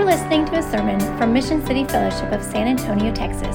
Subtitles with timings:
[0.00, 3.54] You're listening to a sermon from Mission City Fellowship of San Antonio, Texas.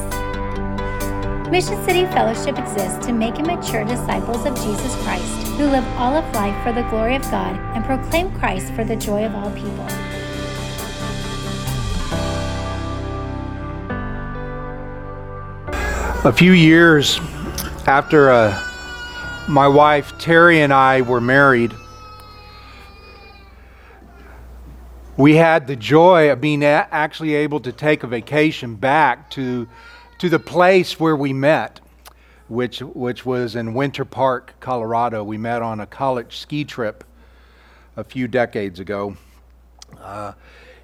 [1.49, 6.15] Mission City Fellowship exists to make and mature disciples of Jesus Christ who live all
[6.15, 9.49] of life for the glory of God and proclaim Christ for the joy of all
[9.53, 9.87] people.
[16.29, 17.19] A few years
[17.87, 18.63] after uh,
[19.47, 21.73] my wife Terry and I were married,
[25.17, 29.67] we had the joy of being actually able to take a vacation back to,
[30.17, 31.79] to the place where we met,
[32.49, 35.23] which, which was in Winter Park, Colorado.
[35.23, 37.05] We met on a college ski trip
[37.95, 39.15] a few decades ago.
[40.01, 40.33] Uh,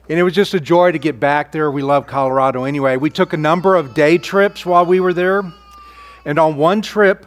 [0.08, 1.70] and it was just a joy to get back there.
[1.70, 2.96] We love Colorado anyway.
[2.96, 5.44] We took a number of day trips while we were there.
[6.24, 7.26] And on one trip,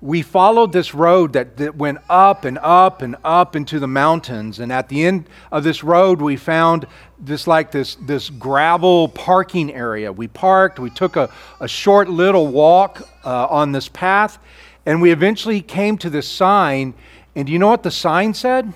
[0.00, 4.60] we followed this road that, that went up and up and up into the mountains.
[4.60, 6.86] And at the end of this road, we found
[7.18, 10.12] this like this, this gravel parking area.
[10.12, 14.38] We parked, we took a, a short little walk uh, on this path,
[14.86, 16.94] and we eventually came to this sign.
[17.34, 18.72] And do you know what the sign said?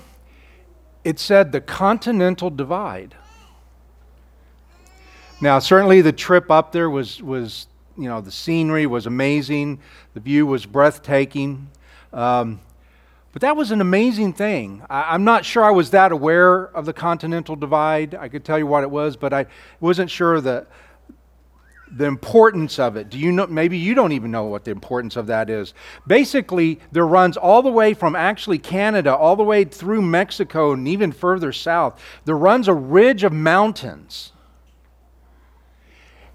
[1.05, 3.15] It said the Continental Divide.
[5.39, 9.79] Now, certainly the trip up there was, was you know, the scenery was amazing,
[10.13, 11.69] the view was breathtaking.
[12.11, 12.59] Um,
[13.33, 14.83] but that was an amazing thing.
[14.89, 18.13] I, am not sure I was that aware of the Continental Divide.
[18.13, 19.47] I could tell you what it was, but I
[19.79, 20.67] wasn't sure the,
[21.91, 23.09] the importance of it.
[23.09, 23.47] Do you know?
[23.47, 25.73] Maybe you don't even know what the importance of that is.
[26.05, 30.87] Basically, there runs all the way from actually Canada, all the way through Mexico, and
[30.87, 31.99] even further south.
[32.25, 34.31] There runs a ridge of mountains.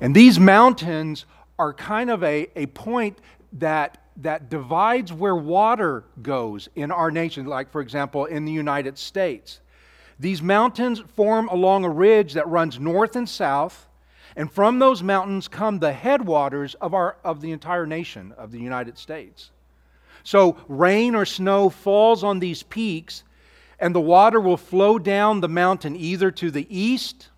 [0.01, 1.27] And these mountains
[1.59, 3.19] are kind of a, a point
[3.55, 8.98] that, that divides where water goes in our nation, like, for example, in the United
[8.98, 9.61] States.
[10.20, 13.86] These mountains form along a ridge that runs north and south,
[14.36, 18.61] and from those mountains come the headwaters of, our, of the entire nation of the
[18.61, 19.51] United States.
[20.24, 23.24] So, rain or snow falls on these peaks,
[23.80, 27.30] and the water will flow down the mountain either to the east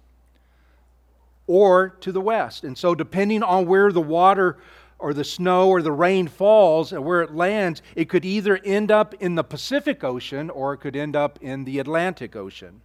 [1.50, 2.62] or to the west.
[2.62, 4.58] And so, depending on where the water
[5.00, 8.92] or the snow or the rain falls and where it lands, it could either end
[8.92, 12.82] up in the Pacific Ocean or it could end up in the Atlantic Ocean.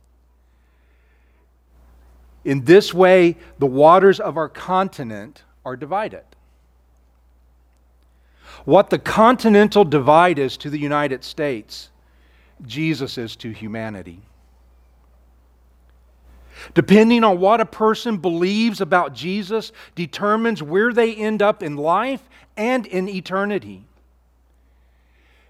[2.44, 6.24] In this way, the waters of our continent are divided.
[8.64, 11.92] What the continental divide is to the United States,
[12.66, 14.24] Jesus is to humanity.
[16.74, 22.22] Depending on what a person believes about Jesus, determines where they end up in life
[22.58, 23.86] and in eternity.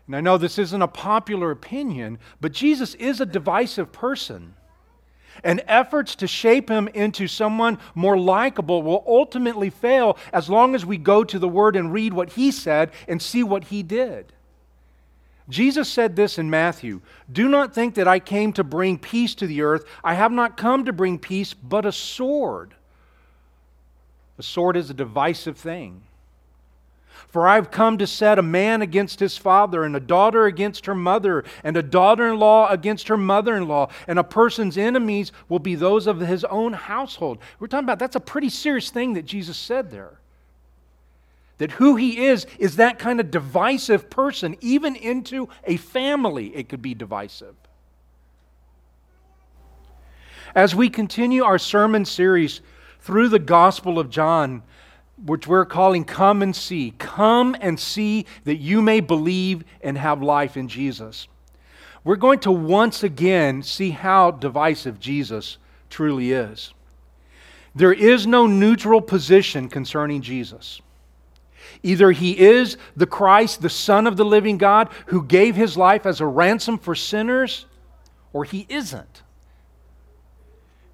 [0.08, 4.56] And I know this isn't a popular opinion, but Jesus is a divisive person.
[5.44, 10.86] And efforts to shape him into someone more likable will ultimately fail as long as
[10.86, 14.32] we go to the Word and read what he said and see what he did.
[15.48, 17.02] Jesus said this in Matthew
[17.32, 19.86] Do not think that I came to bring peace to the earth.
[20.04, 22.74] I have not come to bring peace, but a sword.
[24.38, 26.04] A sword is a divisive thing.
[27.28, 30.96] For I've come to set a man against his father, and a daughter against her
[30.96, 35.32] mother, and a daughter in law against her mother in law, and a person's enemies
[35.50, 37.40] will be those of his own household.
[37.60, 40.20] We're talking about that's a pretty serious thing that Jesus said there.
[41.58, 44.58] That who he is is that kind of divisive person.
[44.62, 47.56] Even into a family, it could be divisive.
[50.54, 52.62] As we continue our sermon series
[53.00, 54.64] through the Gospel of John,
[55.24, 60.22] which we're calling Come and See, come and see that you may believe and have
[60.22, 61.28] life in Jesus.
[62.04, 65.58] We're going to once again see how divisive Jesus
[65.90, 66.74] truly is.
[67.74, 70.82] There is no neutral position concerning Jesus.
[71.84, 76.06] Either he is the Christ, the Son of the living God, who gave his life
[76.06, 77.66] as a ransom for sinners,
[78.34, 79.24] or he isn't.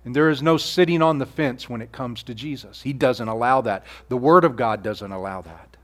[0.03, 2.81] And there is no sitting on the fence when it comes to Jesus.
[2.81, 3.85] He doesn't allow that.
[4.09, 5.77] The Word of God doesn't allow that.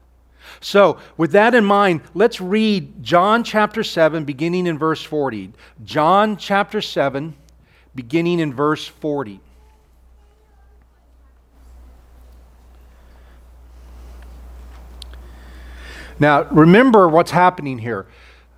[0.59, 5.53] So, with that in mind, let's read John chapter 7, beginning in verse 40.
[5.83, 7.35] John chapter 7,
[7.93, 9.41] beginning in verse 40.
[16.19, 18.07] Now, remember what's happening here.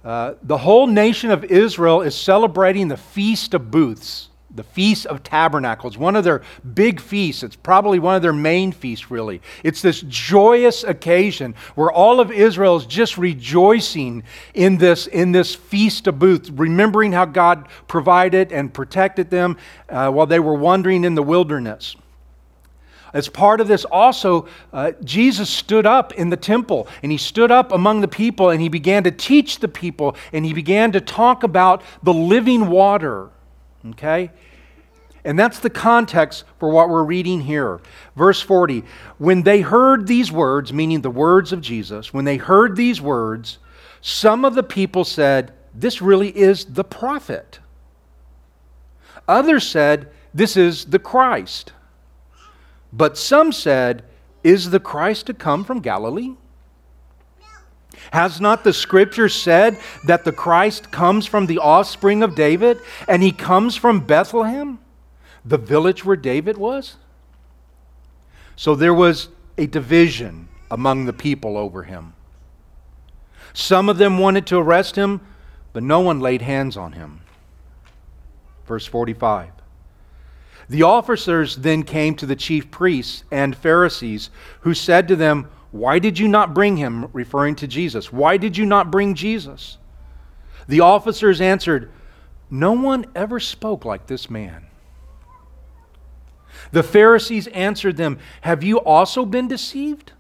[0.04, 4.30] Uh, the whole nation of Israel is celebrating the Feast of Booths.
[4.54, 6.42] the Feast of Tabernacles, one of their
[6.74, 7.44] big feasts.
[7.44, 9.42] It's probably one of their main feasts, really.
[9.64, 14.24] It's this joyous occasion where all of Israel is just rejoicing
[14.56, 19.58] in this, in this Feast of Booths, remembering how God provided and protected them
[19.88, 21.96] uh, while they were wandering in the wilderness.
[23.14, 27.52] As part of this, also, uh, Jesus stood up in the temple and he stood
[27.52, 31.02] up among the people and he began to teach the people and he began to
[31.02, 33.30] talk about the living water.
[33.92, 34.32] Okay?
[35.24, 37.82] And that's the context for what we're reading here.
[38.16, 38.84] Verse 40
[39.18, 43.58] When they heard these words, meaning the words of Jesus, when they heard these words,
[44.02, 47.60] some of the people said, This really is the prophet.
[49.28, 51.74] Others said, This is the Christ.
[52.92, 54.04] But some said,
[54.44, 56.36] Is the Christ to come from Galilee?
[58.12, 63.22] Has not the scripture said that the Christ comes from the offspring of David and
[63.22, 64.80] he comes from Bethlehem,
[65.44, 66.96] the village where David was?
[68.56, 72.14] So there was a division among the people over him.
[73.54, 75.22] Some of them wanted to arrest him,
[75.74, 77.22] but no one laid hands on him.
[78.66, 79.52] Verse 45.
[80.70, 84.30] The officers then came to the chief priests and Pharisees,
[84.62, 87.10] who said to them, Why did you not bring him?
[87.12, 88.14] referring to Jesus.
[88.14, 89.80] Why did you not bring Jesus?
[90.68, 91.92] The officers answered,
[92.52, 94.68] No one ever spoke like this man.
[96.72, 100.14] The Pharisees answered them, Have you also been deceived?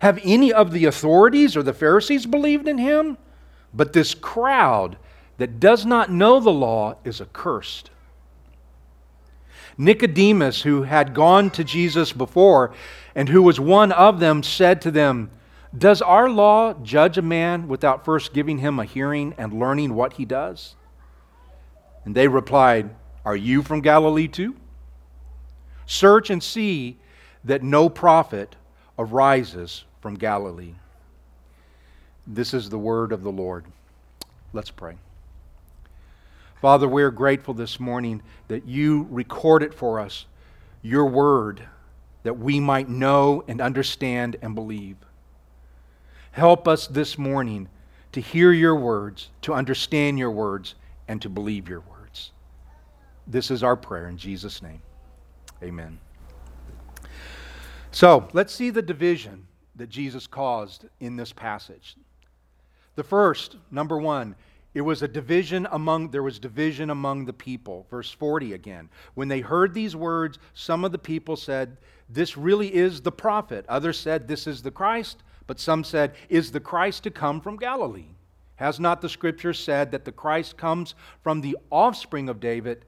[0.00, 3.18] Have any of the authorities or the Pharisees believed in him?
[3.74, 4.96] But this crowd
[5.38, 7.90] that does not know the law is accursed.
[9.78, 12.72] Nicodemus, who had gone to Jesus before
[13.14, 15.30] and who was one of them, said to them,
[15.76, 20.14] Does our law judge a man without first giving him a hearing and learning what
[20.14, 20.74] he does?
[22.04, 22.90] And they replied,
[23.24, 24.56] Are you from Galilee too?
[25.86, 26.98] Search and see
[27.44, 28.56] that no prophet
[28.98, 30.74] arises from Galilee.
[32.26, 33.64] This is the word of the Lord.
[34.52, 34.96] Let's pray.
[36.62, 40.26] Father, we're grateful this morning that you recorded for us
[40.80, 41.60] your word
[42.22, 44.96] that we might know and understand and believe.
[46.30, 47.68] Help us this morning
[48.12, 50.76] to hear your words, to understand your words,
[51.08, 52.30] and to believe your words.
[53.26, 54.82] This is our prayer in Jesus' name.
[55.64, 55.98] Amen.
[57.90, 61.96] So let's see the division that Jesus caused in this passage.
[62.94, 64.36] The first, number one,
[64.74, 67.86] it was a division among there was division among the people.
[67.90, 68.88] Verse 40 again.
[69.14, 71.76] When they heard these words, some of the people said,
[72.08, 76.52] "This really is the prophet." Others said, "This is the Christ." But some said, "Is
[76.52, 78.14] the Christ to come from Galilee?"
[78.56, 82.84] Has not the scripture said that the Christ comes from the offspring of David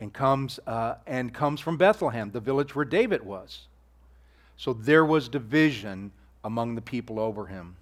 [0.00, 3.66] and comes uh, and comes from Bethlehem, the village where David was?
[4.56, 6.12] So there was division
[6.44, 7.76] among the people over him.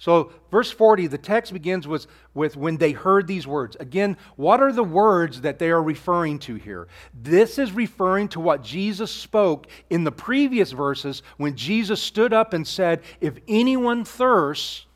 [0.00, 3.76] So, verse 40, the text begins with, with when they heard these words.
[3.80, 6.86] Again, what are the words that they are referring to here?
[7.12, 12.52] This is referring to what Jesus spoke in the previous verses when Jesus stood up
[12.52, 14.86] and said, If anyone thirsts,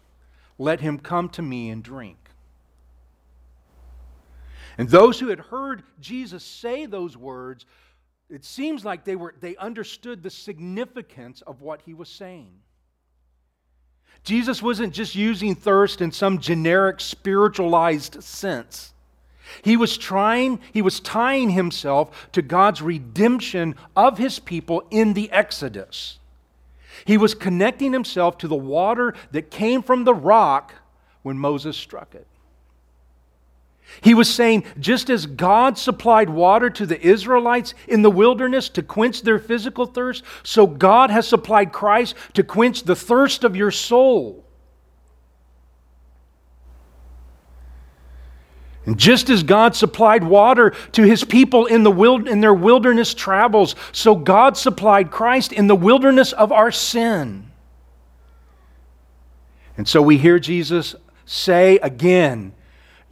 [0.56, 2.18] let him come to me and drink.
[4.78, 7.66] And those who had heard Jesus say those words,
[8.30, 12.52] it seems like they, were, they understood the significance of what he was saying.
[14.24, 18.92] Jesus wasn't just using thirst in some generic spiritualized sense.
[19.62, 25.30] He was trying, he was tying himself to God's redemption of his people in the
[25.30, 26.18] Exodus.
[27.04, 30.74] He was connecting himself to the water that came from the rock
[31.22, 32.26] when Moses struck it.
[34.00, 38.82] He was saying, just as God supplied water to the Israelites in the wilderness to
[38.82, 43.70] quench their physical thirst, so God has supplied Christ to quench the thirst of your
[43.70, 44.44] soul.
[48.84, 53.14] And just as God supplied water to his people in, the wild, in their wilderness
[53.14, 57.50] travels, so God supplied Christ in the wilderness of our sin.
[59.76, 60.96] And so we hear Jesus
[61.26, 62.54] say again,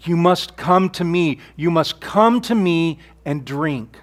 [0.02, 1.38] you must come to me.
[1.56, 3.98] You must come to me and drink.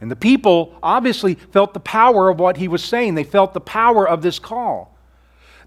[0.00, 3.14] And the people obviously felt the power of what he was saying.
[3.14, 4.94] They felt the power of this call.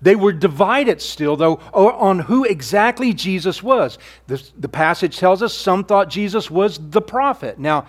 [0.01, 3.97] They were divided still, though, on who exactly Jesus was.
[4.27, 7.57] The, the passage tells us some thought Jesus was the prophet.
[7.57, 7.87] Now,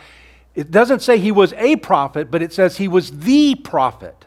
[0.55, 4.25] it doesn't say he was a prophet, but it says he was the prophet.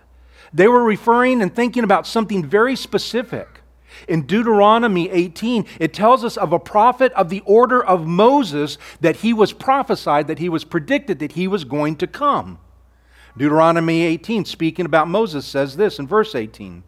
[0.54, 3.61] They were referring and thinking about something very specific.
[4.08, 9.17] In Deuteronomy 18, it tells us of a prophet of the order of Moses that
[9.17, 12.60] he was prophesied, that he was predicted that he was going to come.
[13.38, 16.84] Deuteronomy 18, speaking about Moses, says this in verse 18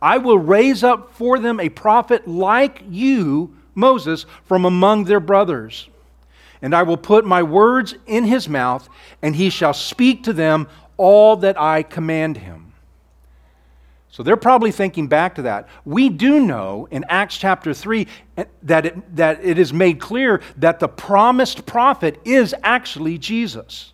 [0.00, 5.88] I will raise up for them a prophet like you, Moses, from among their brothers.
[6.62, 8.88] And I will put my words in his mouth,
[9.20, 12.63] and he shall speak to them all that I command him.
[14.14, 15.68] So they're probably thinking back to that.
[15.84, 18.06] We do know in Acts chapter 3
[18.36, 23.92] eh, that it, that it is made clear that the promised prophet is actually Jesus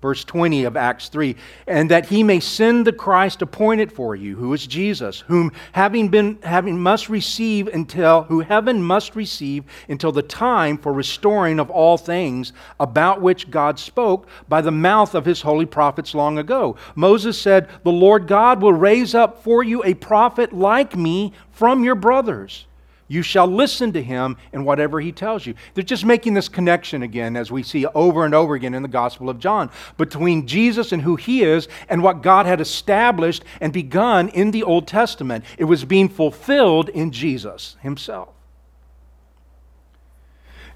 [0.00, 1.34] verse 20 of Acts 3,
[1.66, 6.08] and that he may send the Christ appointed for you, who is Jesus, whom having
[6.08, 11.70] been having must receive until who heaven must receive until the time for restoring of
[11.70, 16.76] all things about which God spoke by the mouth of his holy prophets long ago.
[16.94, 21.82] Moses said, "The Lord God will raise up for you a prophet like me from
[21.82, 22.66] your brothers."
[23.08, 25.54] You shall listen to him in whatever he tells you.
[25.74, 28.88] They're just making this connection again, as we see over and over again in the
[28.88, 33.72] Gospel of John, between Jesus and who he is and what God had established and
[33.72, 35.44] begun in the Old Testament.
[35.56, 38.30] It was being fulfilled in Jesus himself.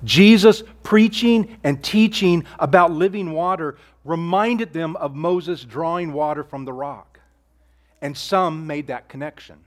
[0.05, 6.73] Jesus preaching and teaching about living water reminded them of Moses drawing water from the
[6.73, 7.19] rock.
[8.01, 9.59] And some made that connection.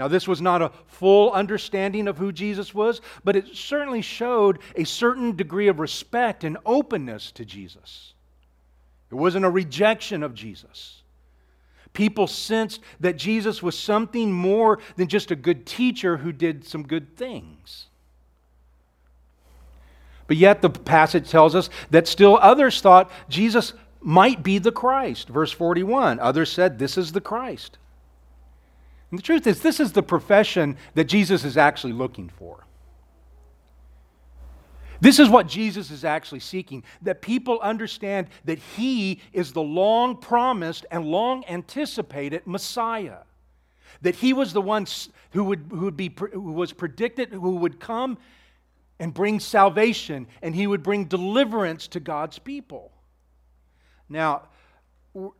[0.00, 4.60] Now, this was not a full understanding of who Jesus was, but it certainly showed
[4.74, 8.14] a certain degree of respect and openness to Jesus.
[9.10, 11.02] It wasn't a rejection of Jesus.
[11.92, 16.84] People sensed that Jesus was something more than just a good teacher who did some
[16.84, 17.84] good things.
[20.26, 25.28] But yet, the passage tells us that still others thought Jesus might be the Christ.
[25.28, 27.76] Verse 41 others said, This is the Christ.
[29.10, 32.66] And the truth is, this is the profession that Jesus is actually looking for.
[35.00, 40.16] This is what Jesus is actually seeking that people understand that he is the long
[40.16, 43.20] promised and long anticipated Messiah.
[44.02, 44.86] That he was the one
[45.32, 48.18] who, would, who, would be, who was predicted, who would come
[48.98, 52.92] and bring salvation, and he would bring deliverance to God's people.
[54.08, 54.42] Now,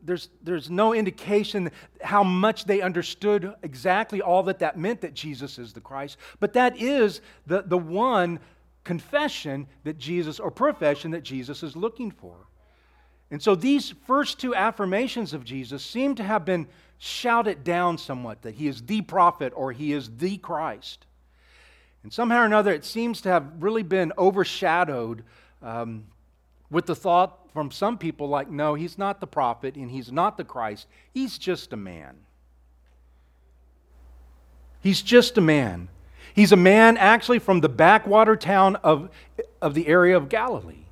[0.03, 1.71] there's, there's no indication
[2.03, 6.55] how much they understood exactly all that that meant that Jesus is the Christ, but
[6.55, 8.41] that is the, the one
[8.83, 12.35] confession that Jesus, or profession that Jesus is looking for.
[13.31, 16.67] And so these first two affirmations of Jesus seem to have been
[16.99, 21.07] shouted down somewhat that he is the prophet or he is the Christ.
[22.03, 25.23] And somehow or another, it seems to have really been overshadowed
[25.63, 26.07] um,
[26.71, 30.37] with the thought from some people like, no, he's not the prophet and he's not
[30.37, 30.87] the Christ.
[31.13, 32.17] He's just a man.
[34.81, 35.89] He's just a man.
[36.35, 39.11] He's a man actually from the backwater town of,
[39.61, 40.85] of the area of Galilee.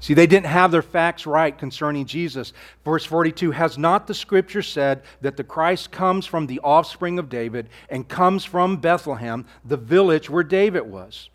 [0.00, 2.52] See, they didn't have their facts right concerning Jesus.
[2.84, 7.28] Verse 42 Has not the scripture said that the Christ comes from the offspring of
[7.28, 11.30] David and comes from Bethlehem, the village where David was?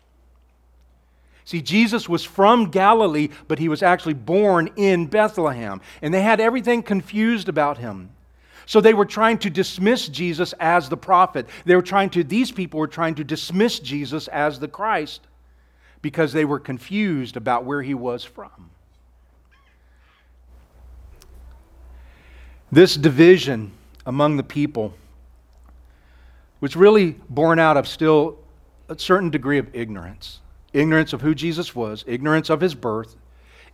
[1.48, 5.80] See, Jesus was from Galilee, but he was actually born in Bethlehem.
[6.02, 8.10] And they had everything confused about him.
[8.66, 11.46] So they were trying to dismiss Jesus as the prophet.
[11.64, 15.22] They were trying to, these people were trying to dismiss Jesus as the Christ
[16.02, 18.68] because they were confused about where he was from.
[22.70, 23.72] This division
[24.04, 24.92] among the people
[26.60, 28.38] was really born out of still
[28.90, 30.40] a certain degree of ignorance
[30.72, 33.16] ignorance of who Jesus was, ignorance of his birth,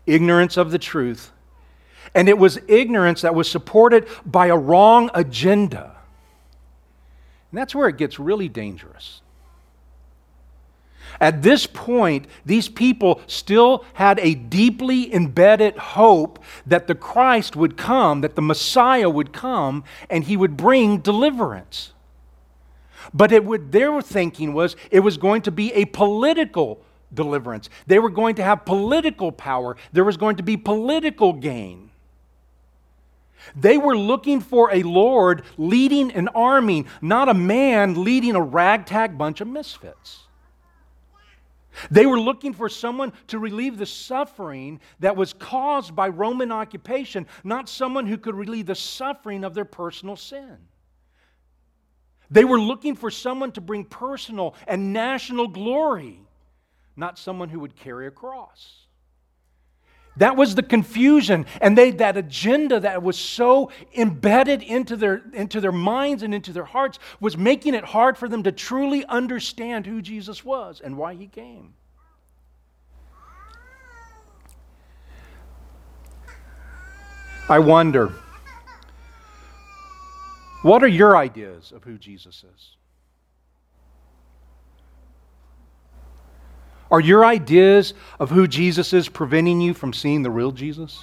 [0.07, 1.33] ignorance of the truth.
[2.15, 5.97] And it was ignorance that was supported by a wrong agenda.
[7.51, 9.23] And that's where it gets really dangerous.
[11.21, 17.77] At this point, these people still had a deeply embedded hope that the Christ would
[17.77, 21.93] come, that the Messiah would come, and he would bring deliverance.
[23.13, 26.84] But it would, their thinking was it was going to be a political
[27.15, 27.71] deliverance.
[27.87, 29.77] They were going to have political power.
[29.93, 31.91] There was going to be political gain.
[33.55, 39.19] They were looking for a Lord leading an army, not a man leading a ragtag
[39.19, 40.21] bunch of misfits.
[41.91, 47.27] They were looking for someone to relieve the suffering that was caused by Roman occupation,
[47.43, 50.57] not someone who could relieve the suffering of their personal sin.
[52.31, 56.21] They were looking for someone to bring personal and national glory,
[56.97, 58.85] not someone who would carry a cross.
[60.17, 61.47] That was the confusion.
[61.61, 66.53] And they, that agenda that was so embedded into their, into their minds and into
[66.53, 70.97] their hearts was making it hard for them to truly understand who Jesus was and
[70.97, 71.75] why he came.
[77.47, 78.11] I wonder,
[80.63, 82.77] what are your ideas of who Jesus is?
[86.95, 91.03] Are your ideas of who Jesus is preventing you from seeing the real Jesus?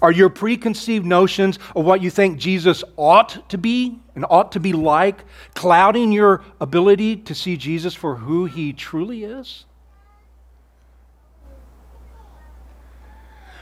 [0.00, 4.60] Are your preconceived notions of what you think Jesus ought to be and ought to
[4.60, 9.64] be like clouding your ability to see Jesus for who he truly is?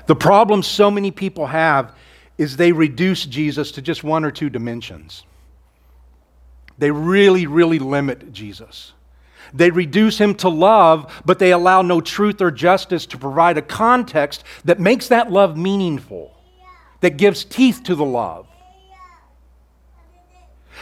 [0.04, 1.96] The problem so many people have
[2.36, 5.24] is they reduce Jesus to just one or two dimensions.
[6.78, 8.92] They really, really limit Jesus.
[9.54, 13.62] They reduce him to love, but they allow no truth or justice to provide a
[13.62, 16.34] context that makes that love meaningful,
[17.00, 18.46] that gives teeth to the love.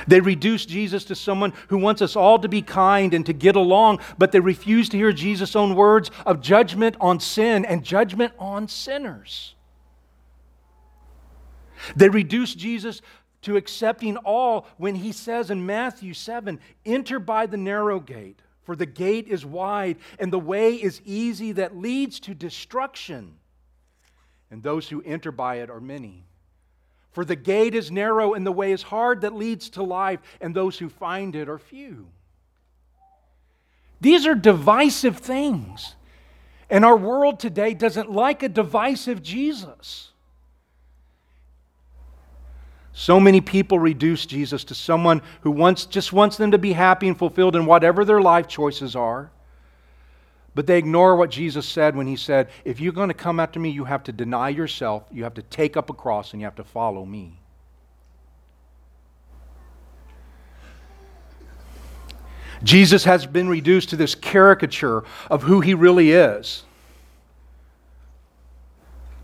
[0.06, 3.56] They reduce Jesus to someone who wants us all to be kind and to get
[3.56, 8.32] along, but they refuse to hear Jesus' own words of judgment on sin and judgment
[8.38, 9.54] on sinners.
[11.96, 13.02] They reduce Jesus
[13.42, 18.76] to accepting all when he says in Matthew 7 enter by the narrow gate, for
[18.76, 23.36] the gate is wide and the way is easy that leads to destruction,
[24.50, 26.26] and those who enter by it are many.
[27.12, 30.54] For the gate is narrow and the way is hard that leads to life, and
[30.54, 32.08] those who find it are few.
[34.00, 35.94] These are divisive things.
[36.70, 40.09] And our world today doesn't like a divisive Jesus.
[43.00, 47.08] So many people reduce Jesus to someone who wants, just wants them to be happy
[47.08, 49.30] and fulfilled in whatever their life choices are.
[50.54, 53.58] But they ignore what Jesus said when he said, If you're going to come after
[53.58, 56.44] me, you have to deny yourself, you have to take up a cross, and you
[56.44, 57.40] have to follow me.
[62.62, 66.64] Jesus has been reduced to this caricature of who he really is.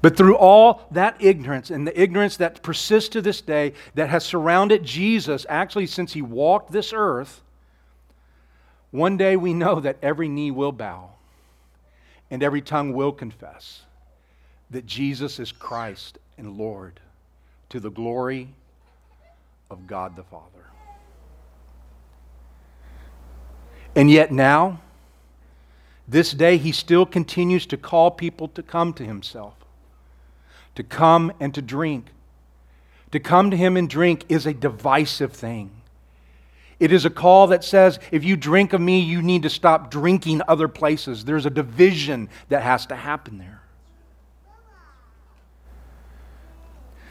[0.07, 4.25] But through all that ignorance and the ignorance that persists to this day that has
[4.25, 7.43] surrounded Jesus, actually, since he walked this earth,
[8.93, 11.11] one day we know that every knee will bow
[12.31, 13.83] and every tongue will confess
[14.71, 17.01] that Jesus is Christ and Lord
[17.71, 18.47] to the glory
[19.73, 20.71] of God the Father.
[23.97, 24.81] And yet now,
[26.07, 29.66] this day, he still continues to call people to come to himself
[30.77, 32.07] to come and to drink.
[33.11, 35.71] To come to Him and drink is a divisive thing.
[36.79, 39.91] It is a call that says, if you drink of me, you need to stop
[39.91, 41.25] drinking other places.
[41.25, 43.63] There's a division that has to happen there.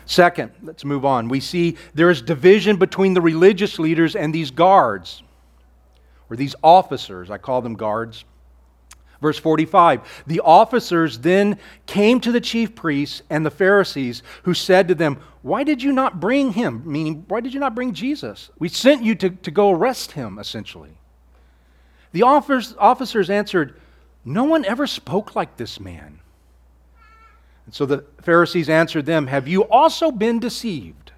[0.05, 1.29] Second, let's move on.
[1.29, 5.23] We see there is division between the religious leaders and these guards,
[6.29, 7.31] or these officers.
[7.31, 8.23] I call them guards.
[9.25, 11.57] Verse 45 The officers then
[11.87, 15.91] came to the chief priests and the Pharisees, who said to them, Why did you
[15.91, 16.83] not bring him?
[16.85, 18.51] Meaning, why did you not bring Jesus?
[18.59, 20.99] We sent you to, to go arrest him, essentially.
[22.11, 23.81] The officers answered,
[24.23, 26.19] No one ever spoke like this man.
[27.65, 31.13] And so the Pharisees answered them, Have you also been deceived?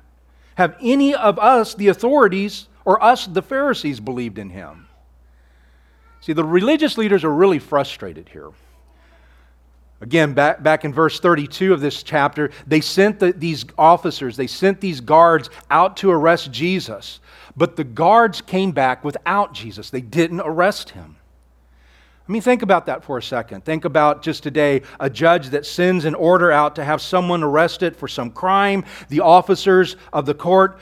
[0.56, 4.87] Have any of us, the authorities, or us, the Pharisees, believed in him?
[6.28, 8.50] See, the religious leaders are really frustrated here.
[10.02, 14.46] Again, back, back in verse 32 of this chapter, they sent the, these officers, they
[14.46, 17.22] sent these guards out to arrest Jesus.
[17.56, 19.90] But the guards came back without Jesus.
[19.90, 21.16] They didn't arrest him.
[22.28, 23.64] I mean, think about that for a second.
[23.64, 27.96] Think about just today a judge that sends an order out to have someone arrested
[27.96, 28.84] for some crime.
[29.08, 30.78] The officers of the court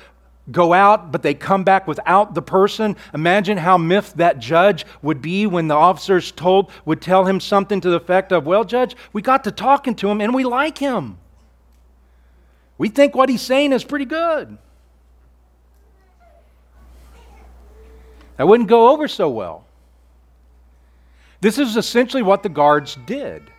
[0.52, 2.96] go out, but they come back without the person.
[3.14, 7.82] Imagine how miffed that judge would be when the officers told would tell him something
[7.82, 10.78] to the effect of, "Well, judge, we got to talking to him and we like
[10.78, 11.18] him.
[12.78, 14.58] We think what he's saying is pretty good."
[18.38, 19.66] That wouldn't go over so well.
[21.42, 23.52] This is essentially what the guards did.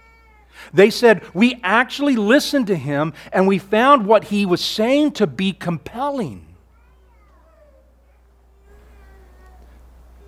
[0.73, 5.27] They said, We actually listened to him and we found what he was saying to
[5.27, 6.46] be compelling.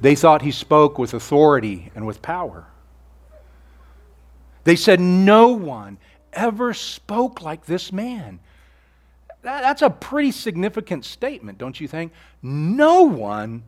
[0.01, 2.67] They thought he spoke with authority and with power.
[4.65, 5.99] They said, No one
[6.33, 8.41] ever spoke like this man.
[9.43, 12.13] That, that's a pretty significant statement, don't you think?
[12.43, 13.63] No one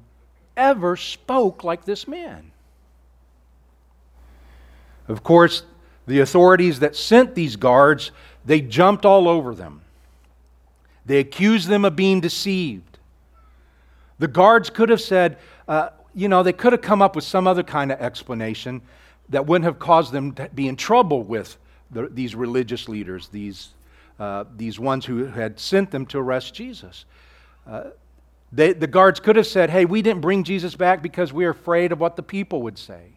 [0.56, 2.52] ever spoke like this man.
[5.08, 5.64] Of course,
[6.06, 8.10] the authorities that sent these guards,
[8.44, 9.82] they jumped all over them.
[11.06, 12.98] They accused them of being deceived.
[14.18, 17.46] The guards could have said, uh, you know, they could have come up with some
[17.46, 18.82] other kind of explanation
[19.28, 21.56] that wouldn't have caused them to be in trouble with
[21.90, 23.70] the, these religious leaders, these,
[24.18, 27.04] uh, these ones who had sent them to arrest Jesus.
[27.66, 27.90] Uh,
[28.52, 31.50] they, the guards could have said, hey, we didn't bring Jesus back because we are
[31.50, 33.12] afraid of what the people would say.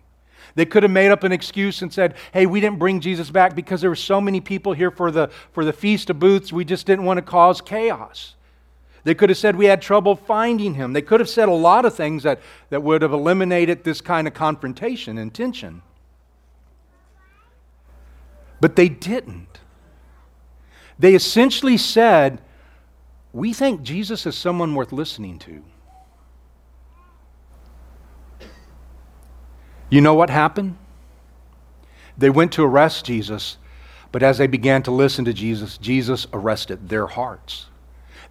[0.56, 3.56] They could have made up an excuse and said, hey, we didn't bring Jesus back
[3.56, 6.66] because there were so many people here for the, for the Feast of Booths, we
[6.66, 8.36] just didn't want to cause chaos.
[9.04, 10.94] They could have said we had trouble finding him.
[10.94, 12.39] They could have said a lot of things that,
[12.70, 15.82] that would have eliminated this kind of confrontation and tension.
[18.62, 19.60] But they didn't.
[20.98, 22.42] They essentially said,
[23.34, 25.63] We think Jesus is someone worth listening to.
[29.89, 30.78] You know what happened?
[32.18, 33.58] They went to arrest Jesus,
[34.13, 37.66] but as they began to listen to Jesus, Jesus arrested their hearts.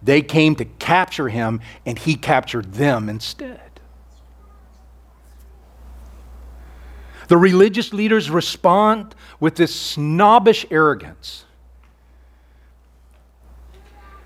[0.03, 3.59] They came to capture him, and he captured them instead.
[7.29, 11.45] The religious leaders respond with this snobbish arrogance.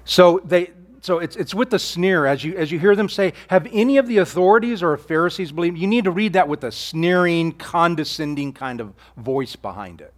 [0.03, 3.33] So they, so it's, it's with a sneer as you, as you hear them say,
[3.49, 5.77] Have any of the authorities or Pharisees believed?
[5.77, 10.13] You need to read that with a sneering, condescending kind of voice behind it.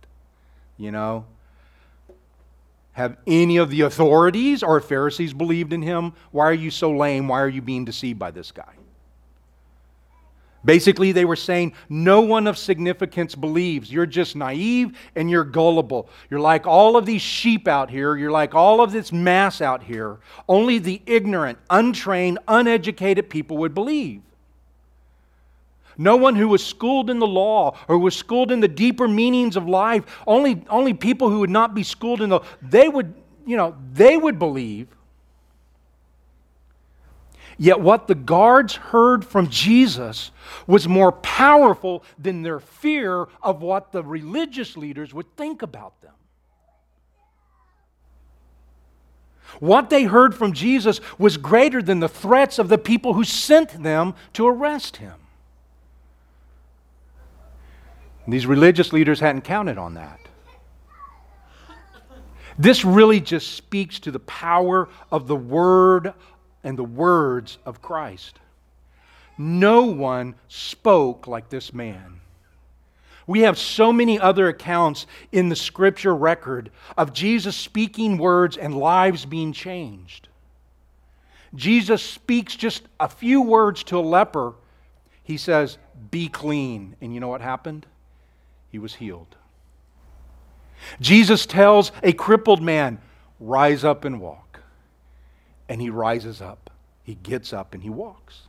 [0.77, 1.25] You know?
[2.99, 6.11] Have any of the authorities or Pharisees believed in him?
[6.31, 7.29] Why are you so lame?
[7.29, 8.73] Why are you being deceived by this guy?
[10.65, 13.89] Basically, they were saying, No one of significance believes.
[13.89, 16.09] You're just naive and you're gullible.
[16.29, 18.17] You're like all of these sheep out here.
[18.17, 20.19] You're like all of this mass out here.
[20.49, 24.23] Only the ignorant, untrained, uneducated people would believe.
[25.99, 29.57] No one who was schooled in the law or was schooled in the deeper meanings
[29.57, 33.13] of life, only, only people who would not be schooled in the, they would,
[33.45, 34.87] you know, they would believe.
[37.57, 40.31] Yet what the guards heard from Jesus
[40.65, 46.13] was more powerful than their fear of what the religious leaders would think about them.
[49.59, 53.83] What they heard from Jesus was greater than the threats of the people who sent
[53.83, 55.15] them to arrest him.
[58.33, 60.19] These religious leaders hadn't counted on that.
[62.57, 66.13] This really just speaks to the power of the Word
[66.63, 68.37] and the words of Christ.
[69.37, 72.19] No one spoke like this man.
[73.25, 78.75] We have so many other accounts in the scripture record of Jesus speaking words and
[78.75, 80.27] lives being changed.
[81.55, 84.55] Jesus speaks just a few words to a leper.
[85.23, 85.77] He says,
[86.11, 86.95] Be clean.
[86.99, 87.85] And you know what happened?
[88.71, 89.35] He was healed.
[91.01, 92.99] Jesus tells a crippled man,
[93.39, 94.49] Rise up and walk
[95.69, 96.71] and he rises up.
[97.03, 98.41] He gets up and he walks.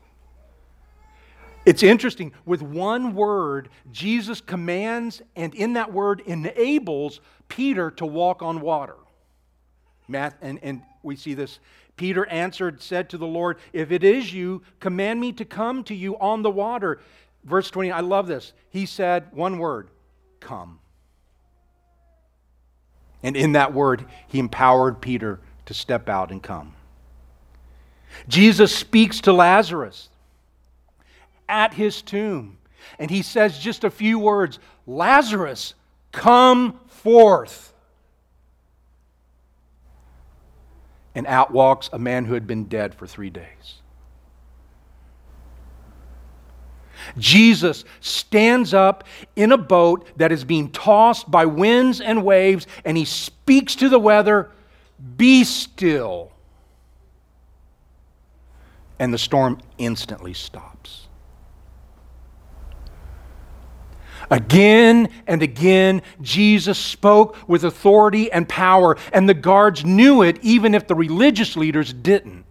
[1.66, 2.32] It's interesting.
[2.46, 8.96] With one word, Jesus commands, and in that word enables Peter to walk on water.
[10.08, 11.60] Math, and, and we see this.
[11.96, 15.94] Peter answered, said to the Lord, If it is you, command me to come to
[15.94, 17.00] you on the water.
[17.44, 18.54] Verse 20, I love this.
[18.70, 19.90] He said, one word,
[20.40, 20.78] come.
[23.22, 26.74] And in that word, he empowered Peter to step out and come.
[28.28, 30.08] Jesus speaks to Lazarus
[31.48, 32.58] at his tomb,
[32.98, 35.74] and he says just a few words Lazarus,
[36.12, 37.72] come forth.
[41.14, 43.79] And out walks a man who had been dead for three days.
[47.18, 49.04] Jesus stands up
[49.36, 53.88] in a boat that is being tossed by winds and waves, and he speaks to
[53.88, 54.50] the weather
[55.16, 56.32] Be still
[59.00, 61.08] and the storm instantly stops.
[64.30, 70.74] Again and again, Jesus spoke with authority and power, and the guards knew it even
[70.74, 72.49] if the religious leaders didn't.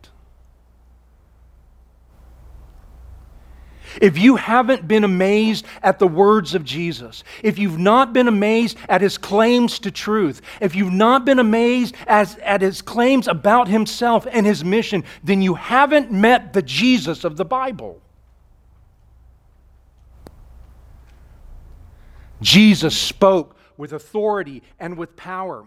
[4.00, 8.78] If you haven't been amazed at the words of Jesus, if you've not been amazed
[8.88, 13.68] at his claims to truth, if you've not been amazed as, at his claims about
[13.68, 18.02] himself and his mission, then you haven't met the Jesus of the Bible.
[22.42, 25.66] Jesus spoke with authority and with power.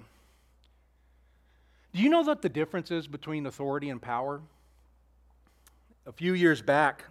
[1.93, 4.41] Do you know what the difference is between authority and power?
[6.07, 7.05] A few years back,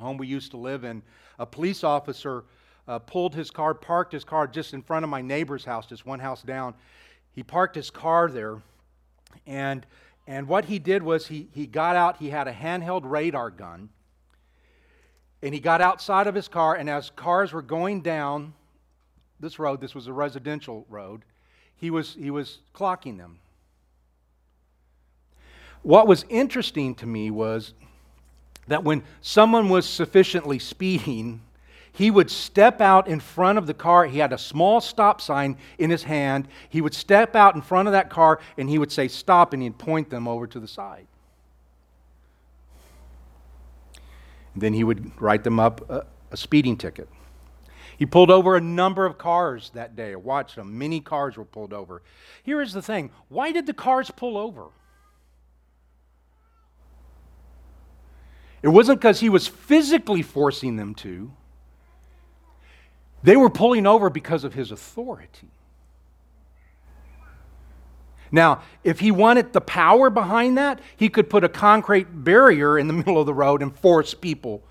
[0.00, 1.02] home we used to live in,
[1.38, 2.44] a police officer
[2.88, 6.04] uh, pulled his car, parked his car just in front of my neighbor's house, just
[6.04, 6.74] one house down.
[7.32, 8.60] He parked his car there,
[9.46, 9.86] and,
[10.26, 13.90] and what he did was he, he got out, he had a handheld radar gun,
[15.42, 18.54] and he got outside of his car, and as cars were going down
[19.38, 21.22] this road, this was a residential road,
[21.76, 23.38] he was, he was clocking them.
[25.82, 27.72] What was interesting to me was
[28.70, 31.40] that when someone was sufficiently speeding,
[31.92, 34.06] he would step out in front of the car.
[34.06, 36.46] He had a small stop sign in his hand.
[36.68, 39.62] He would step out in front of that car and he would say, Stop, and
[39.62, 41.08] he'd point them over to the side.
[44.54, 47.08] And then he would write them up a, a speeding ticket.
[47.98, 50.12] He pulled over a number of cars that day.
[50.12, 50.78] I watched them.
[50.78, 52.02] Many cars were pulled over.
[52.44, 54.68] Here is the thing why did the cars pull over?
[58.62, 61.32] It wasn't because he was physically forcing them to,
[63.22, 65.48] they were pulling over because of his authority.
[68.32, 72.86] Now, if he wanted the power behind that, he could put a concrete barrier in
[72.86, 74.62] the middle of the road and force people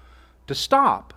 [0.47, 1.13] to stop.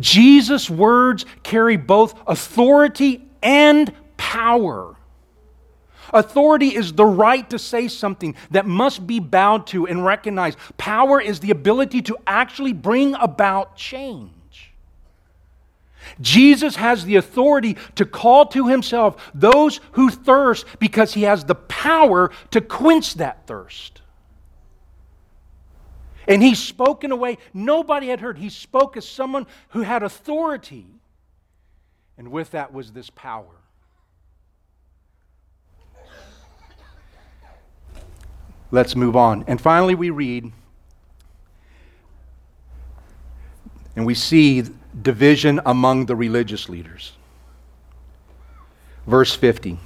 [0.00, 4.96] Jesus' words carry both authority and power.
[6.12, 10.58] Authority is the right to say something that must be bowed to and recognized.
[10.76, 14.30] Power is the ability to actually bring about change.
[16.20, 21.54] Jesus has the authority to call to himself those who thirst because he has the
[21.54, 24.02] power to quench that thirst.
[26.28, 28.38] And he spoke in a way nobody had heard.
[28.38, 30.86] He spoke as someone who had authority.
[32.16, 33.61] And with that was this power.
[38.72, 39.44] Let's move on.
[39.46, 40.50] And finally, we read
[43.94, 44.64] and we see
[45.02, 47.12] division among the religious leaders.
[49.06, 49.78] Verse 50.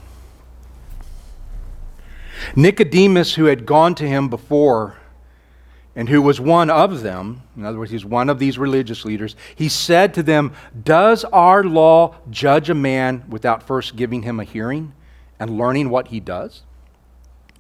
[2.55, 4.99] Nicodemus, who had gone to him before
[5.97, 9.35] and who was one of them, in other words, he's one of these religious leaders,
[9.57, 10.53] he said to them,
[10.85, 14.93] Does our law judge a man without first giving him a hearing
[15.41, 16.63] and learning what he does?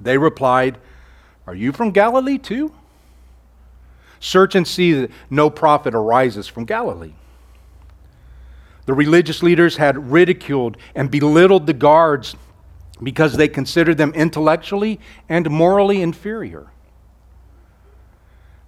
[0.00, 0.78] They replied,
[1.46, 2.72] are you from Galilee too?
[4.20, 7.12] Search and see that no prophet arises from Galilee.
[8.86, 12.36] The religious leaders had ridiculed and belittled the guards
[13.02, 16.68] because they considered them intellectually and morally inferior.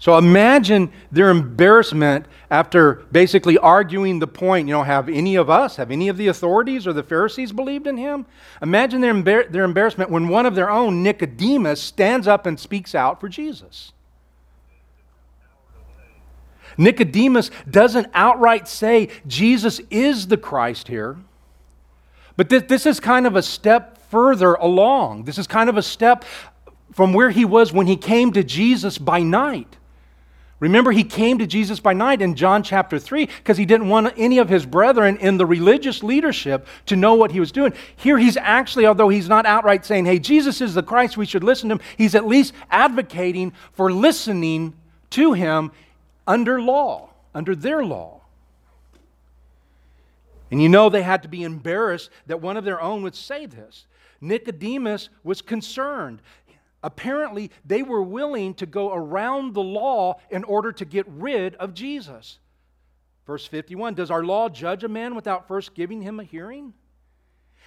[0.00, 4.68] So imagine their embarrassment after basically arguing the point.
[4.68, 7.86] You know, have any of us, have any of the authorities or the Pharisees believed
[7.86, 8.24] in him?
[8.62, 12.94] Imagine their, embar- their embarrassment when one of their own, Nicodemus, stands up and speaks
[12.94, 13.92] out for Jesus.
[16.76, 21.16] Nicodemus doesn't outright say Jesus is the Christ here,
[22.36, 25.24] but this, this is kind of a step further along.
[25.24, 26.24] This is kind of a step
[26.92, 29.77] from where he was when he came to Jesus by night.
[30.60, 34.12] Remember, he came to Jesus by night in John chapter 3 because he didn't want
[34.16, 37.72] any of his brethren in the religious leadership to know what he was doing.
[37.94, 41.44] Here, he's actually, although he's not outright saying, hey, Jesus is the Christ, we should
[41.44, 44.74] listen to him, he's at least advocating for listening
[45.10, 45.70] to him
[46.26, 48.20] under law, under their law.
[50.50, 53.46] And you know, they had to be embarrassed that one of their own would say
[53.46, 53.86] this.
[54.20, 56.20] Nicodemus was concerned.
[56.82, 61.74] Apparently, they were willing to go around the law in order to get rid of
[61.74, 62.38] Jesus.
[63.26, 66.72] Verse 51 Does our law judge a man without first giving him a hearing?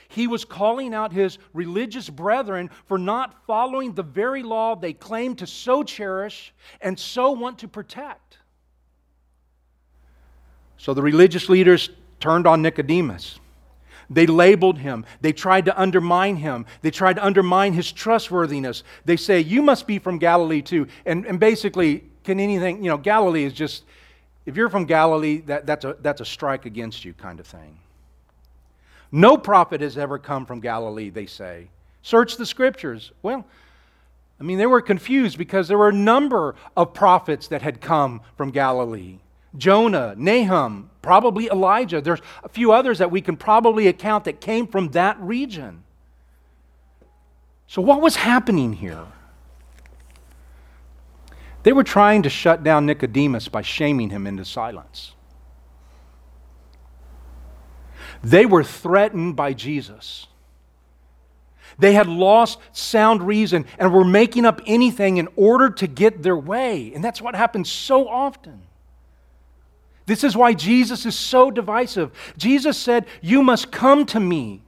[0.07, 5.35] He was calling out his religious brethren for not following the very law they claim
[5.35, 8.39] to so cherish and so want to protect.
[10.77, 13.39] So the religious leaders turned on Nicodemus.
[14.11, 15.05] They labeled him.
[15.21, 16.65] They tried to undermine him.
[16.81, 18.83] They tried to undermine his trustworthiness.
[19.05, 20.87] They say, You must be from Galilee too.
[21.05, 23.85] And, and basically, can anything, you know, Galilee is just,
[24.45, 27.77] if you're from Galilee, that, that's, a, that's a strike against you kind of thing.
[29.13, 31.69] No prophet has ever come from Galilee, they say.
[32.01, 33.13] Search the scriptures.
[33.21, 33.45] Well,
[34.39, 38.21] I mean, they were confused because there were a number of prophets that had come
[38.35, 39.19] from Galilee.
[39.57, 42.01] Jonah, Nahum, probably Elijah.
[42.01, 45.83] There's a few others that we can probably account that came from that region.
[47.67, 49.05] So, what was happening here?
[51.63, 55.13] They were trying to shut down Nicodemus by shaming him into silence.
[58.23, 60.27] They were threatened by Jesus.
[61.77, 66.37] They had lost sound reason and were making up anything in order to get their
[66.37, 66.91] way.
[66.93, 68.63] And that's what happens so often.
[70.05, 72.11] This is why Jesus is so divisive.
[72.37, 74.61] Jesus said, You must come to me.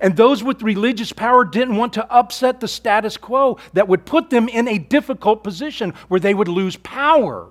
[0.00, 4.30] And those with religious power didn't want to upset the status quo that would put
[4.30, 7.48] them in a difficult position where they would lose power.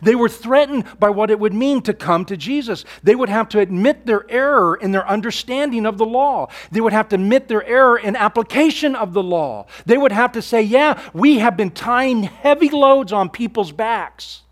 [0.00, 2.84] They were threatened by what it would mean to come to Jesus.
[3.02, 6.48] They would have to admit their error in their understanding of the law.
[6.70, 9.66] They would have to admit their error in application of the law.
[9.84, 14.43] They would have to say, Yeah, we have been tying heavy loads on people's backs.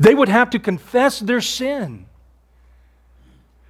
[0.00, 2.06] They would have to confess their sin.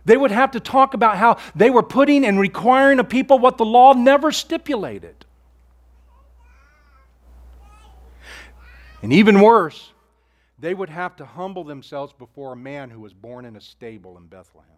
[0.05, 3.57] They would have to talk about how they were putting and requiring of people what
[3.57, 5.25] the law never stipulated.
[9.03, 9.93] And even worse,
[10.59, 14.17] they would have to humble themselves before a man who was born in a stable
[14.17, 14.71] in Bethlehem.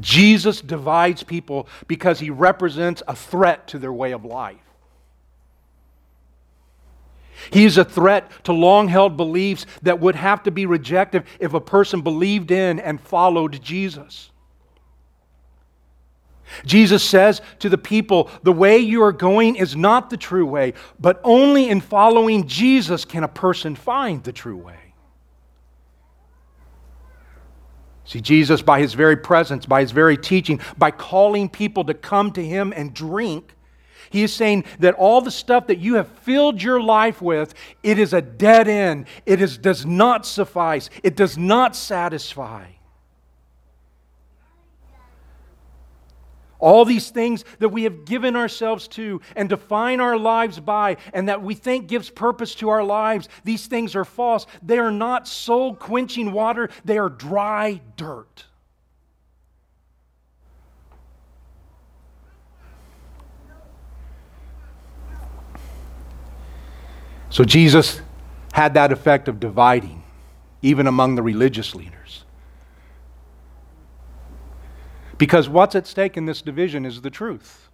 [0.00, 4.65] Jesus divides people because he represents a threat to their way of life.
[7.50, 11.54] He is a threat to long held beliefs that would have to be rejected if
[11.54, 14.30] a person believed in and followed Jesus.
[16.64, 20.74] Jesus says to the people, The way you are going is not the true way,
[20.98, 24.78] but only in following Jesus can a person find the true way.
[28.04, 32.30] See, Jesus, by his very presence, by his very teaching, by calling people to come
[32.32, 33.55] to him and drink,
[34.16, 37.52] he is saying that all the stuff that you have filled your life with,
[37.82, 39.08] it is a dead end.
[39.26, 40.88] It is, does not suffice.
[41.02, 42.64] It does not satisfy.
[46.58, 51.28] All these things that we have given ourselves to and define our lives by, and
[51.28, 54.46] that we think gives purpose to our lives, these things are false.
[54.62, 58.46] They are not soul quenching water, they are dry dirt.
[67.36, 68.00] So Jesus
[68.54, 70.02] had that effect of dividing,
[70.62, 72.24] even among the religious leaders.
[75.18, 77.68] Because what's at stake in this division is the truth.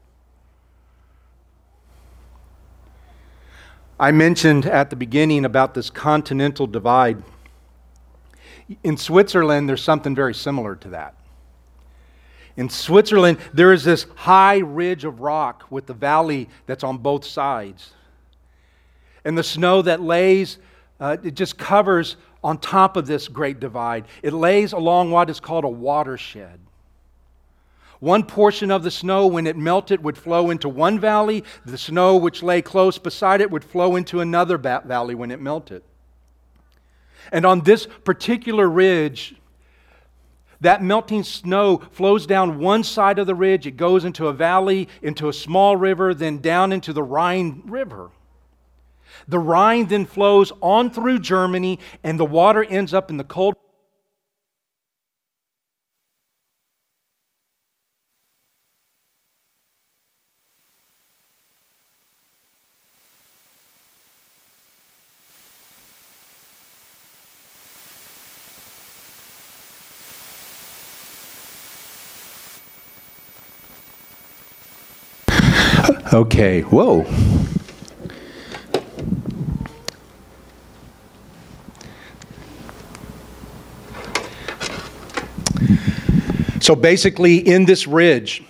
[4.01, 7.23] I mentioned at the beginning about this continental divide.
[8.83, 11.15] In Switzerland, there's something very similar to that.
[12.57, 17.25] In Switzerland, there is this high ridge of rock with the valley that's on both
[17.25, 17.93] sides
[19.25, 20.59] and the snow that lays,
[21.01, 24.07] uh, it just covers on top of this great divide.
[24.23, 26.59] It lays along what is called a watershed.
[28.01, 31.45] One portion of the snow, when it melted, would flow into one valley.
[31.65, 35.85] The snow which lay close beside it would flow into another valley when it melted.
[37.31, 39.37] And on this particular ridge,
[40.61, 43.69] that melting snow flows down one side of the ridge.
[43.69, 48.11] It goes into a valley, into a small river, then down into the Rhine River.
[49.29, 53.55] The Rhine then flows on through Germany, and the water ends up in the cold.
[76.13, 77.07] Okay, whoa.
[86.73, 88.43] So basically, in this ridge,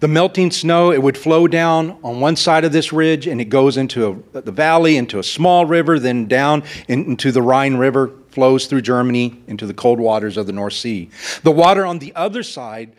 [0.00, 3.50] the melting snow, it would flow down on one side of this ridge and it
[3.50, 8.12] goes into a, the valley, into a small river, then down into the Rhine River,
[8.30, 11.10] flows through Germany into the cold waters of the North Sea.
[11.42, 12.94] The water on the other side,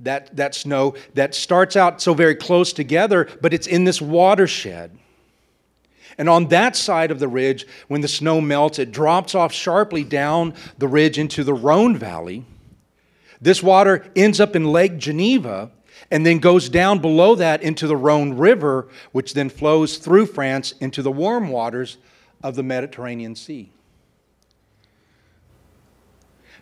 [0.00, 4.90] that, that snow, that starts out so very close together, but it's in this watershed.
[6.18, 10.04] And on that side of the ridge, when the snow melts, it drops off sharply
[10.04, 12.44] down the ridge into the Rhone Valley.
[13.44, 15.70] This water ends up in Lake Geneva
[16.10, 20.72] and then goes down below that into the Rhone River, which then flows through France
[20.80, 21.98] into the warm waters
[22.42, 23.70] of the Mediterranean Sea.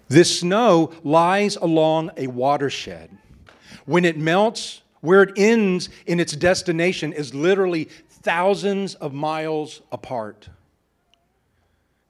[0.08, 3.16] This snow lies along a watershed.
[3.86, 10.48] When it melts, where it ends in its destination is literally thousands of miles apart.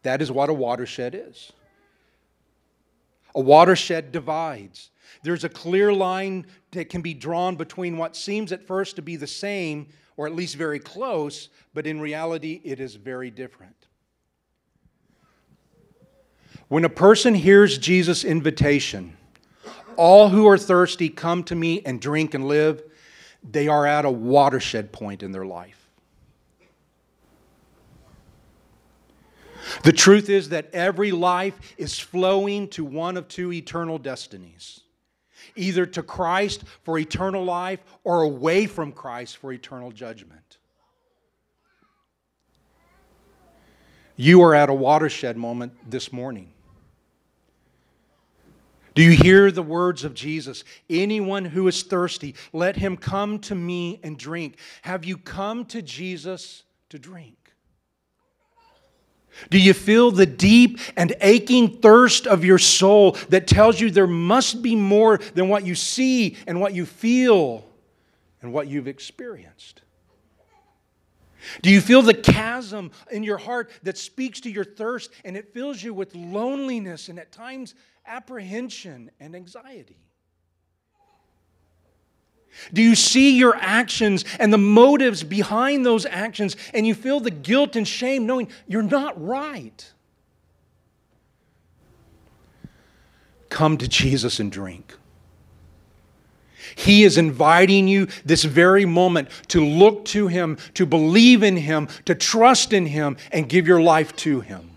[0.03, 1.53] That is what a watershed is.
[3.35, 4.91] A watershed divides.
[5.23, 9.17] There's a clear line that can be drawn between what seems at first to be
[9.17, 13.77] the same, or at least very close, but in reality, it is very different.
[16.69, 19.17] When a person hears Jesus' invitation,
[19.97, 22.83] all who are thirsty come to me and drink and live,
[23.43, 25.82] they are at a watershed point in their life.
[29.83, 34.81] The truth is that every life is flowing to one of two eternal destinies
[35.57, 40.59] either to Christ for eternal life or away from Christ for eternal judgment.
[44.17, 46.53] You are at a watershed moment this morning.
[48.95, 50.65] Do you hear the words of Jesus?
[50.91, 54.59] Anyone who is thirsty, let him come to me and drink.
[54.83, 57.42] Have you come to Jesus to drink?
[59.51, 64.07] Do you feel the deep and aching thirst of your soul that tells you there
[64.07, 67.65] must be more than what you see and what you feel
[68.41, 69.83] and what you've experienced?
[71.61, 75.53] Do you feel the chasm in your heart that speaks to your thirst and it
[75.53, 77.75] fills you with loneliness and at times
[78.07, 79.99] apprehension and anxiety?
[82.73, 87.31] Do you see your actions and the motives behind those actions and you feel the
[87.31, 89.93] guilt and shame knowing you're not right?
[93.49, 94.97] Come to Jesus and drink.
[96.75, 101.89] He is inviting you this very moment to look to Him, to believe in Him,
[102.07, 104.72] to trust in Him, and give your life to Him.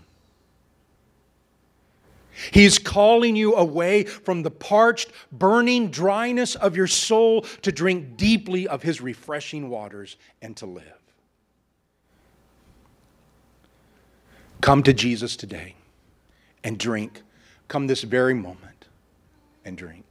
[2.50, 8.68] He's calling you away from the parched, burning dryness of your soul to drink deeply
[8.68, 10.84] of His refreshing waters and to live.
[14.60, 15.76] Come to Jesus today
[16.64, 17.22] and drink.
[17.68, 18.86] Come this very moment
[19.64, 20.04] and drink.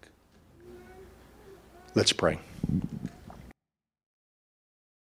[1.94, 2.40] Let's pray.